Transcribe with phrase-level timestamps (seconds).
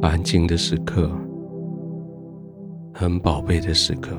[0.00, 1.10] 安静的时刻，
[2.94, 4.16] 很宝贝的时刻，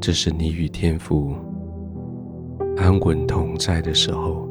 [0.00, 1.32] 这是你与天父
[2.76, 4.48] 安稳同在的时候。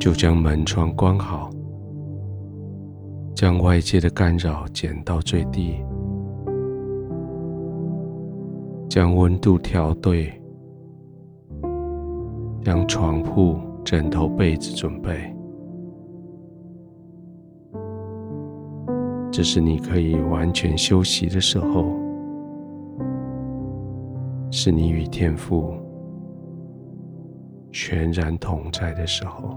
[0.00, 1.50] 就将门窗关好，
[3.34, 5.76] 将外界的干扰减到最低，
[8.90, 10.32] 将温度调对，
[12.64, 15.32] 将床铺、枕头、被子准备。
[19.30, 21.84] 这是你可以完全休息的时候，
[24.50, 25.72] 是你与天父
[27.70, 29.56] 全然同在的时候。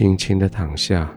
[0.00, 1.14] 轻轻的躺下，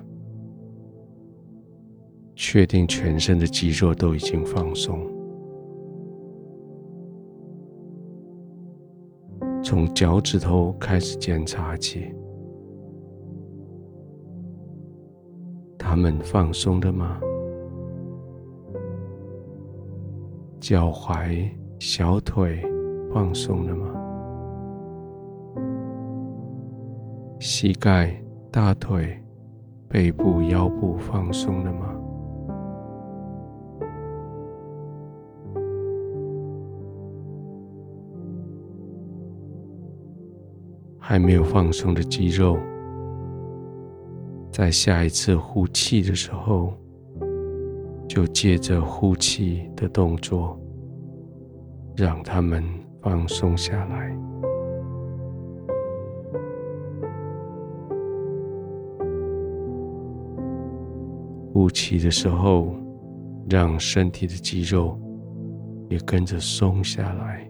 [2.36, 5.00] 确定全身的肌肉都已经放松。
[9.64, 12.14] 从脚趾头开始检查起，
[15.78, 17.22] 他们放松了吗？
[20.60, 22.62] 脚踝、小腿
[23.14, 23.88] 放松了吗？
[27.40, 28.20] 膝盖。
[28.54, 29.20] 大腿、
[29.90, 31.90] 背部、腰部放松了吗？
[41.00, 42.56] 还没有放松的肌肉，
[44.52, 46.76] 在下一次呼气的时候，
[48.08, 50.56] 就借着呼气的动作，
[51.98, 52.64] 让他们
[53.02, 54.16] 放松下来。
[61.64, 62.76] 呼气的时候，
[63.50, 65.00] 让身体的肌肉
[65.90, 67.50] 也跟着松下来。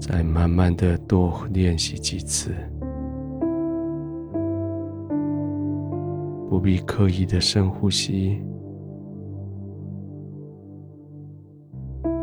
[0.00, 2.50] 再慢慢的多练习几次，
[6.50, 8.42] 不必刻意的深呼吸，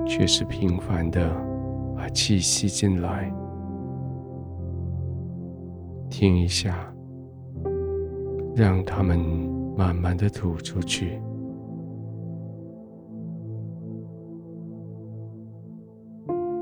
[0.05, 1.33] 却是频繁的
[1.95, 3.33] 把气吸进来。
[6.13, 6.77] 听一下，
[8.55, 9.17] 让他们
[9.75, 11.19] 慢慢的吐出去，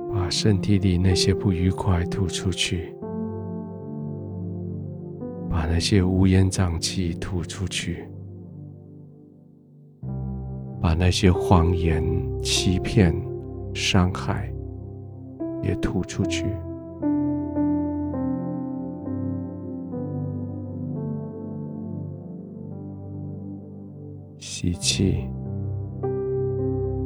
[0.10, 2.96] 把身体里那些不愉快吐出去，
[5.50, 8.08] 把那些乌烟瘴气吐出去，
[10.82, 12.02] 把那些谎言、
[12.42, 13.14] 欺骗、
[13.74, 14.50] 伤害
[15.62, 16.46] 也吐出去。
[24.62, 25.28] 吸气，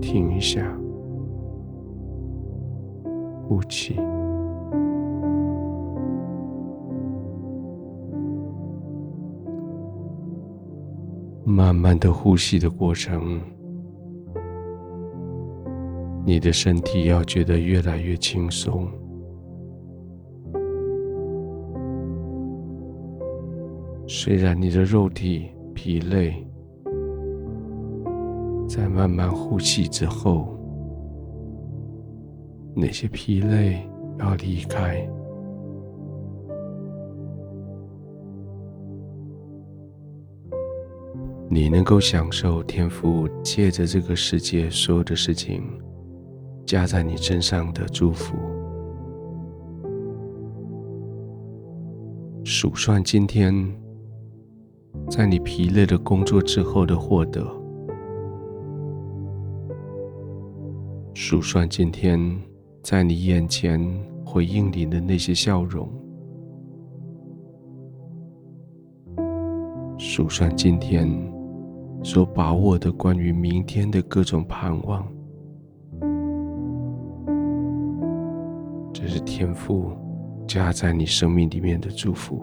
[0.02, 0.78] 停一下，
[3.48, 3.96] 呼气。
[11.46, 13.40] 慢慢的呼吸的过程，
[16.26, 18.86] 你的身体要觉得越来越轻松。
[24.06, 26.46] 虽然你的肉体疲累。
[28.76, 30.60] 在慢慢呼气之后，
[32.76, 35.10] 那些疲累要离开。
[41.50, 45.64] 你能够享受天父借着这个世界所有的事情
[46.66, 48.36] 加在你身上的祝福。
[52.44, 53.56] 数算今天
[55.10, 57.55] 在你疲累的工作之后的获得。
[61.18, 62.20] 数算今天
[62.84, 63.80] 在你眼前
[64.26, 65.90] 回应你的那些笑容，
[69.98, 71.10] 数算今天
[72.04, 75.08] 所把握的关于明天的各种盼望，
[78.92, 79.94] 这是天父
[80.46, 82.42] 加在你生命里面的祝福。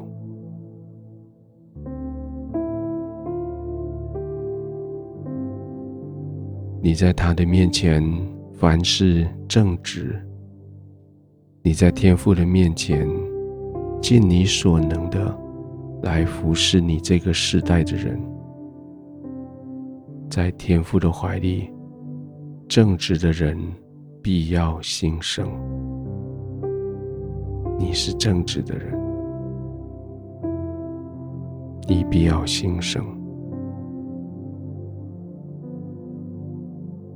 [6.80, 8.02] 你在他的面前。
[8.62, 10.24] 凡事正直，
[11.62, 13.08] 你在天父的面前
[14.00, 15.36] 尽你所能的
[16.04, 18.16] 来服侍你这个时代的人，
[20.30, 21.72] 在天父的怀里，
[22.68, 23.58] 正直的人
[24.22, 25.44] 必要兴盛。
[27.76, 28.96] 你是正直的人，
[31.88, 33.04] 你必要兴盛。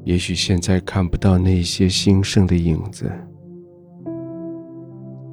[0.06, 3.10] 也许现在看不到那些兴盛的影子，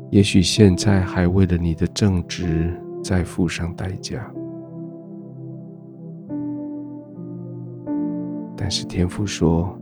[0.09, 4.19] 也许现在还为了你的正直在付上代价，
[8.57, 9.77] 但是天父说，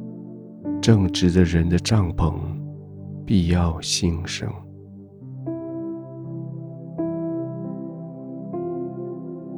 [0.82, 2.34] 正直的人的帐篷
[3.26, 4.52] 必要兴盛。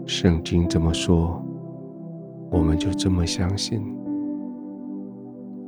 [0.05, 1.43] 圣经这么说，
[2.51, 3.83] 我们就这么相信，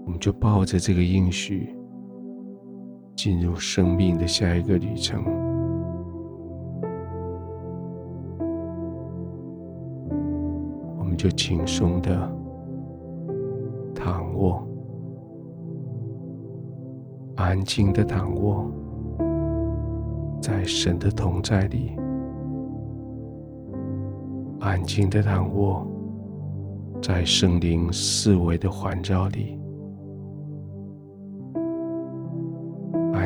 [0.05, 1.75] 我们就抱着这个应许，
[3.15, 5.23] 进入生命的下一个旅程。
[10.97, 12.31] 我们就轻松的
[13.93, 14.65] 躺卧，
[17.35, 18.71] 安静的躺卧，
[20.41, 21.97] 在神的同在里。
[24.59, 25.85] 安静的躺卧，
[27.01, 29.59] 在圣灵四围的环绕里；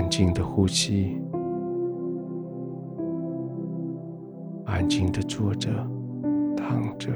[0.09, 1.21] 静的呼吸，
[4.65, 5.69] 安静的坐着、
[6.57, 7.09] 躺着。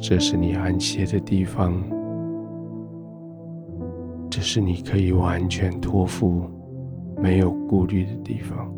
[0.00, 1.74] 这是你安歇的地方，
[4.30, 6.42] 这是你可以完全托付。
[7.20, 8.72] 没有顾虑的地方，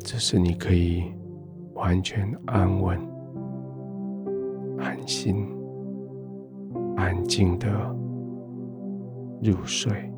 [0.00, 1.04] 这是你可以
[1.72, 3.00] 完全安稳、
[4.84, 5.48] 安心、
[6.94, 7.66] 安静的
[9.42, 10.13] 入睡。